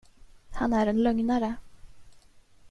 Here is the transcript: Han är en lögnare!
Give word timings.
Han 0.51 0.73
är 0.73 0.87
en 0.87 1.03
lögnare! 1.03 1.55